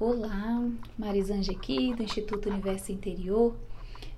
Olá, 0.00 0.68
Marisanje 0.98 1.52
aqui 1.52 1.94
do 1.94 2.02
Instituto 2.02 2.50
Universo 2.50 2.90
Interior. 2.90 3.54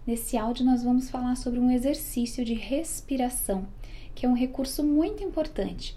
Nesse 0.07 0.39
áudio 0.39 0.65
nós 0.65 0.83
vamos 0.83 1.11
falar 1.11 1.37
sobre 1.37 1.61
um 1.61 1.71
exercício 1.71 2.43
de 2.47 2.55
respiração, 2.55 3.67
que 4.15 4.25
é 4.25 4.29
um 4.29 4.33
recurso 4.33 4.83
muito 4.83 5.23
importante, 5.23 5.95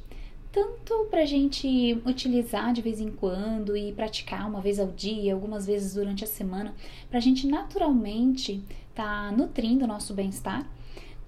tanto 0.51 1.07
para 1.09 1.21
a 1.21 1.25
gente 1.25 1.97
utilizar 2.05 2.73
de 2.73 2.81
vez 2.81 2.99
em 2.99 3.09
quando 3.09 3.77
e 3.77 3.93
praticar 3.93 4.49
uma 4.49 4.59
vez 4.59 4.81
ao 4.81 4.87
dia, 4.87 5.33
algumas 5.33 5.65
vezes 5.65 5.93
durante 5.93 6.25
a 6.25 6.27
semana, 6.27 6.75
para 7.09 7.17
a 7.17 7.21
gente 7.21 7.47
naturalmente 7.47 8.61
estar 8.89 9.29
tá 9.29 9.31
nutrindo 9.31 9.85
o 9.85 9.87
nosso 9.87 10.13
bem-estar, 10.13 10.69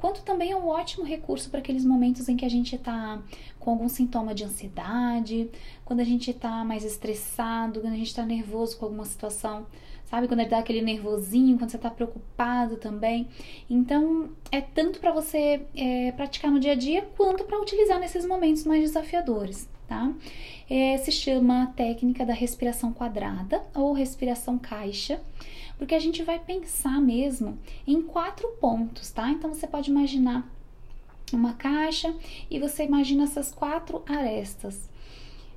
quanto 0.01 0.23
também 0.23 0.51
é 0.51 0.55
um 0.55 0.67
ótimo 0.67 1.05
recurso 1.05 1.47
para 1.51 1.59
aqueles 1.59 1.85
momentos 1.85 2.27
em 2.27 2.35
que 2.35 2.43
a 2.43 2.49
gente 2.49 2.75
está 2.75 3.21
com 3.59 3.69
algum 3.69 3.87
sintoma 3.87 4.33
de 4.33 4.43
ansiedade, 4.43 5.47
quando 5.85 5.99
a 5.99 6.03
gente 6.03 6.31
está 6.31 6.65
mais 6.65 6.83
estressado, 6.83 7.79
quando 7.81 7.93
a 7.93 7.97
gente 7.97 8.07
está 8.07 8.25
nervoso 8.25 8.77
com 8.77 8.85
alguma 8.85 9.05
situação, 9.05 9.67
sabe? 10.05 10.27
Quando 10.27 10.43
dá 10.49 10.57
aquele 10.57 10.81
nervosinho, 10.81 11.55
quando 11.55 11.69
você 11.69 11.75
está 11.77 11.91
preocupado 11.91 12.77
também. 12.77 13.27
Então, 13.69 14.31
é 14.51 14.59
tanto 14.59 14.99
para 14.99 15.11
você 15.11 15.61
é, 15.75 16.11
praticar 16.13 16.49
no 16.49 16.59
dia 16.59 16.71
a 16.71 16.75
dia, 16.75 17.07
quanto 17.15 17.43
para 17.43 17.61
utilizar 17.61 17.99
nesses 17.99 18.25
momentos 18.25 18.65
mais 18.65 18.81
desafiadores, 18.81 19.69
tá? 19.91 20.09
É, 20.69 20.97
se 20.99 21.11
chama 21.11 21.73
técnica 21.75 22.25
da 22.25 22.33
respiração 22.33 22.93
quadrada 22.93 23.61
ou 23.75 23.91
respiração 23.91 24.57
caixa 24.57 25.21
porque 25.77 25.93
a 25.93 25.99
gente 25.99 26.23
vai 26.23 26.39
pensar 26.39 27.01
mesmo 27.01 27.57
em 27.85 28.01
quatro 28.01 28.47
pontos, 28.61 29.11
tá? 29.11 29.29
Então 29.29 29.53
você 29.53 29.67
pode 29.67 29.89
imaginar 29.89 30.47
uma 31.33 31.55
caixa 31.55 32.15
e 32.49 32.57
você 32.57 32.85
imagina 32.85 33.23
essas 33.23 33.51
quatro 33.51 34.01
arestas. 34.07 34.89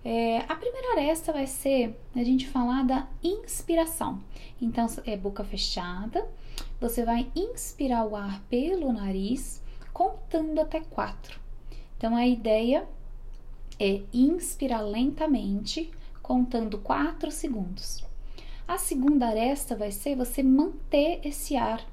É, 0.05 0.39
a 0.48 0.56
primeira 0.56 0.92
aresta 0.95 1.33
vai 1.33 1.47
ser 1.47 1.97
a 2.16 2.25
gente 2.25 2.48
falar 2.48 2.84
da 2.84 3.06
inspiração. 3.23 4.20
Então, 4.61 4.87
é 5.06 5.16
boca 5.16 5.45
fechada, 5.45 6.27
você 6.80 7.05
vai 7.05 7.30
inspirar 7.36 8.05
o 8.05 8.17
ar 8.17 8.41
pelo 8.48 8.92
nariz, 8.92 9.62
contando 9.92 10.58
até 10.58 10.80
quatro. 10.80 11.39
Então, 11.97 12.17
a 12.17 12.27
ideia 12.27 12.89
é 13.78 14.03
inspirar 14.12 14.80
lentamente, 14.80 15.91
contando 16.22 16.78
quatro 16.78 17.30
segundos. 17.30 18.05
A 18.67 18.78
segunda 18.78 19.27
aresta 19.27 19.77
vai 19.77 19.91
ser 19.91 20.17
você 20.17 20.42
manter 20.42 21.20
esse 21.22 21.55
ar, 21.55 21.86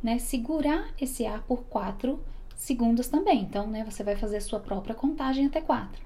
né? 0.00 0.20
Segurar 0.20 0.94
esse 1.00 1.26
ar 1.26 1.42
por 1.42 1.64
4 1.64 2.22
segundos 2.54 3.08
também. 3.08 3.42
Então, 3.42 3.66
né, 3.66 3.84
você 3.84 4.04
vai 4.04 4.14
fazer 4.14 4.36
a 4.36 4.40
sua 4.40 4.60
própria 4.60 4.94
contagem 4.94 5.46
até 5.46 5.60
4. 5.60 6.00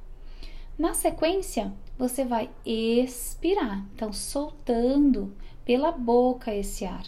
Na 0.78 0.94
sequência, 0.94 1.70
você 1.98 2.24
vai 2.24 2.48
expirar, 2.64 3.84
então 3.94 4.10
soltando 4.10 5.36
pela 5.66 5.92
boca 5.92 6.54
esse 6.54 6.86
ar. 6.86 7.04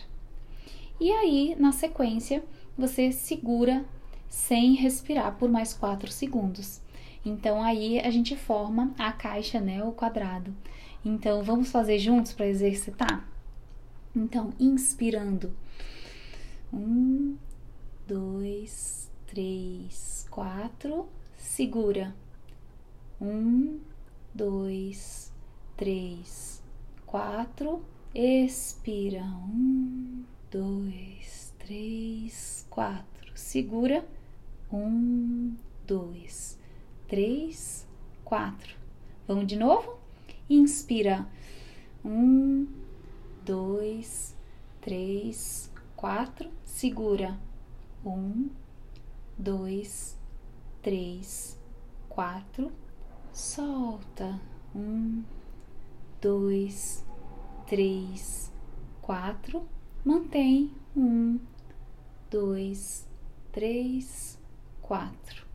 E 1.01 1.11
aí, 1.11 1.57
na 1.59 1.73
sequência, 1.73 2.45
você 2.77 3.11
segura 3.11 3.87
sem 4.29 4.75
respirar 4.75 5.39
por 5.39 5.51
mais 5.51 5.73
4 5.73 6.13
segundos. 6.13 6.82
Então 7.25 7.63
aí 7.63 8.01
a 8.01 8.11
gente 8.11 8.37
forma 8.37 8.95
a 8.99 9.13
caixa, 9.13 9.61
né, 9.61 9.83
o 9.85 9.93
quadrado. 9.93 10.55
Então, 11.05 11.43
vamos 11.43 11.71
fazer 11.73 11.99
juntos 11.99 12.33
para 12.33 12.47
exercitar? 12.47 13.29
Então, 14.15 14.53
inspirando. 14.59 15.53
Um, 16.73 17.37
dois, 18.07 19.11
três, 19.27 20.29
quatro. 20.31 21.09
Segura. 21.37 22.15
Um, 23.21 23.81
dois, 24.33 25.33
três, 25.77 26.63
quatro. 27.05 27.83
Expira. 28.15 29.25
Um, 29.25 30.23
dois, 30.53 31.53
três, 31.59 32.65
quatro. 32.71 33.33
Segura. 33.35 34.07
Um, 34.73 35.57
dois, 35.85 36.57
três, 37.13 37.87
quatro. 38.25 38.75
Vamos 39.29 39.47
de 39.47 39.55
novo? 39.55 39.99
Inspira. 40.49 41.29
Um, 42.03 42.67
dois, 43.45 44.35
três, 44.81 45.71
quatro. 45.95 46.49
Segura. 46.65 47.39
Um, 48.03 48.49
dois, 49.37 50.19
três, 50.81 51.61
quatro. 52.09 52.73
Solta. 53.31 54.41
Um, 54.75 55.23
dois, 56.19 57.05
três, 57.67 58.51
quatro. 59.03 59.69
Mantém. 60.03 60.73
Um, 60.97 61.39
dois, 62.31 63.07
três, 63.53 64.39
quatro. 64.81 65.52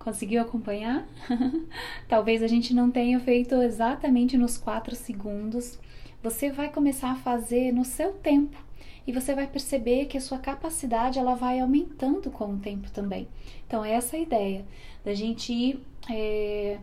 Conseguiu 0.00 0.42
acompanhar? 0.42 1.06
Talvez 2.08 2.42
a 2.42 2.48
gente 2.48 2.74
não 2.74 2.90
tenha 2.90 3.20
feito 3.20 3.54
exatamente 3.56 4.36
nos 4.36 4.58
4 4.58 4.96
segundos. 4.96 5.78
Você 6.22 6.50
vai 6.50 6.72
começar 6.72 7.12
a 7.12 7.16
fazer 7.16 7.70
no 7.70 7.84
seu 7.84 8.14
tempo 8.14 8.69
e 9.06 9.12
você 9.12 9.34
vai 9.34 9.46
perceber 9.46 10.06
que 10.06 10.16
a 10.16 10.20
sua 10.20 10.38
capacidade 10.38 11.18
ela 11.18 11.34
vai 11.34 11.60
aumentando 11.60 12.30
com 12.30 12.54
o 12.54 12.58
tempo 12.58 12.90
também. 12.90 13.28
Então, 13.66 13.84
essa 13.84 14.16
é 14.16 14.20
a 14.20 14.22
ideia 14.22 14.66
da 15.04 15.14
gente 15.14 15.52
ir 15.52 15.84
é, 16.08 16.78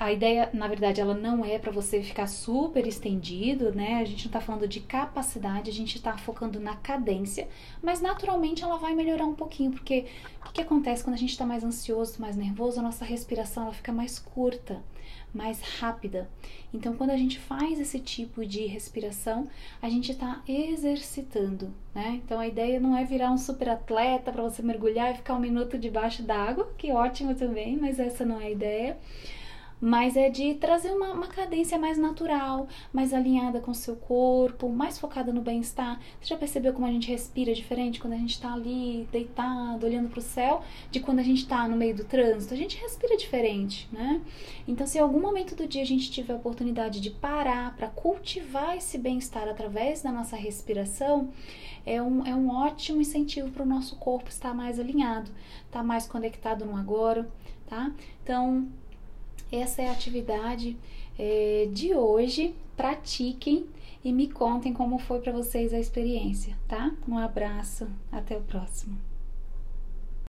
a 0.00 0.12
ideia, 0.12 0.50
na 0.52 0.66
verdade, 0.66 1.00
ela 1.00 1.14
não 1.14 1.44
é 1.44 1.58
para 1.58 1.70
você 1.70 2.02
ficar 2.02 2.26
super 2.26 2.84
estendido, 2.86 3.72
né? 3.72 3.94
A 3.94 4.04
gente 4.04 4.24
não 4.24 4.30
está 4.30 4.40
falando 4.40 4.66
de 4.66 4.80
capacidade, 4.80 5.70
a 5.70 5.72
gente 5.72 5.96
está 5.96 6.18
focando 6.18 6.58
na 6.58 6.74
cadência, 6.74 7.48
mas 7.80 8.00
naturalmente 8.00 8.64
ela 8.64 8.78
vai 8.78 8.94
melhorar 8.94 9.24
um 9.24 9.34
pouquinho, 9.34 9.70
porque 9.70 10.06
o 10.40 10.46
que, 10.46 10.54
que 10.54 10.60
acontece 10.60 11.04
quando 11.04 11.14
a 11.14 11.18
gente 11.18 11.30
está 11.30 11.46
mais 11.46 11.62
ansioso, 11.62 12.20
mais 12.20 12.36
nervoso? 12.36 12.80
A 12.80 12.82
nossa 12.82 13.04
respiração 13.04 13.62
ela 13.62 13.72
fica 13.72 13.92
mais 13.92 14.18
curta, 14.18 14.82
mais 15.32 15.60
rápida. 15.60 16.28
Então, 16.74 16.96
quando 16.96 17.10
a 17.10 17.16
gente 17.16 17.38
faz 17.38 17.78
esse 17.78 18.00
tipo 18.00 18.44
de 18.44 18.66
respiração, 18.66 19.48
a 19.80 19.88
gente 19.88 20.10
está 20.10 20.42
exercitando, 20.48 21.35
né? 21.94 22.20
Então, 22.24 22.38
a 22.38 22.46
ideia 22.46 22.80
não 22.80 22.96
é 22.96 23.04
virar 23.04 23.30
um 23.30 23.38
super 23.38 23.68
atleta 23.68 24.32
para 24.32 24.42
você 24.42 24.62
mergulhar 24.62 25.12
e 25.12 25.16
ficar 25.16 25.34
um 25.34 25.40
minuto 25.40 25.78
debaixo 25.78 26.22
d'água, 26.22 26.68
que 26.76 26.92
ótimo 26.92 27.34
também, 27.34 27.76
mas 27.76 27.98
essa 27.98 28.24
não 28.24 28.40
é 28.40 28.46
a 28.46 28.50
ideia 28.50 28.96
mas 29.80 30.16
é 30.16 30.30
de 30.30 30.54
trazer 30.54 30.90
uma, 30.90 31.12
uma 31.12 31.26
cadência 31.26 31.78
mais 31.78 31.98
natural, 31.98 32.66
mais 32.92 33.12
alinhada 33.12 33.60
com 33.60 33.70
o 33.70 33.74
seu 33.74 33.96
corpo, 33.96 34.68
mais 34.68 34.98
focada 34.98 35.32
no 35.32 35.42
bem-estar. 35.42 36.00
Você 36.20 36.28
já 36.28 36.36
percebeu 36.36 36.72
como 36.72 36.86
a 36.86 36.90
gente 36.90 37.10
respira 37.10 37.52
diferente 37.54 38.00
quando 38.00 38.14
a 38.14 38.18
gente 38.18 38.30
está 38.30 38.52
ali 38.52 39.06
deitado, 39.12 39.84
olhando 39.84 40.08
para 40.08 40.18
o 40.18 40.22
céu, 40.22 40.62
de 40.90 41.00
quando 41.00 41.18
a 41.18 41.22
gente 41.22 41.42
está 41.42 41.68
no 41.68 41.76
meio 41.76 41.94
do 41.94 42.04
trânsito? 42.04 42.54
A 42.54 42.56
gente 42.56 42.76
respira 42.78 43.16
diferente, 43.16 43.88
né? 43.92 44.20
Então, 44.66 44.86
se 44.86 44.98
em 44.98 45.00
algum 45.00 45.20
momento 45.20 45.54
do 45.54 45.66
dia 45.66 45.82
a 45.82 45.86
gente 45.86 46.10
tiver 46.10 46.32
a 46.32 46.36
oportunidade 46.36 47.00
de 47.00 47.10
parar 47.10 47.76
para 47.76 47.88
cultivar 47.88 48.76
esse 48.76 48.98
bem-estar 48.98 49.48
através 49.48 50.02
da 50.02 50.10
nossa 50.10 50.36
respiração, 50.36 51.30
é 51.84 52.02
um, 52.02 52.26
é 52.26 52.34
um 52.34 52.50
ótimo 52.50 53.00
incentivo 53.00 53.50
para 53.50 53.62
o 53.62 53.66
nosso 53.66 53.96
corpo 53.96 54.28
estar 54.28 54.52
mais 54.52 54.80
alinhado, 54.80 55.30
estar 55.66 55.80
tá 55.80 55.82
mais 55.82 56.06
conectado 56.06 56.64
no 56.64 56.76
agora, 56.76 57.28
tá? 57.68 57.92
Então, 58.22 58.66
essa 59.50 59.82
é 59.82 59.88
a 59.88 59.92
atividade 59.92 60.76
é, 61.18 61.68
de 61.72 61.94
hoje. 61.94 62.54
Pratiquem 62.76 63.66
e 64.04 64.12
me 64.12 64.28
contem 64.28 64.72
como 64.72 64.98
foi 64.98 65.20
para 65.20 65.32
vocês 65.32 65.72
a 65.72 65.78
experiência, 65.78 66.56
tá? 66.68 66.92
Um 67.08 67.18
abraço, 67.18 67.88
até 68.12 68.36
o 68.36 68.42
próximo. 68.42 68.96